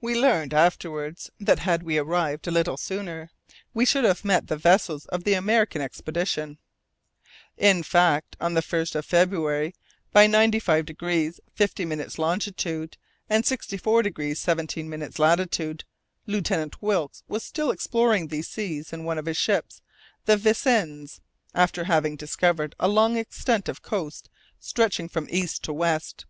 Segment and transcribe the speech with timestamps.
[0.00, 3.30] We learned afterwards that had we arrived a little sooner,
[3.74, 6.56] we should have met the vessels of the American expedition.
[7.58, 9.74] In fact, on the 1st of February,
[10.14, 12.96] by 95° 50' longitude
[13.28, 15.84] and 64° 17' latitude,
[16.26, 19.82] Lieutenant Wilkes was still exploring these seas in one of his ships,
[20.24, 21.20] the Vincennes,
[21.54, 26.24] after having discovered a long extent of coast stretching from east to west.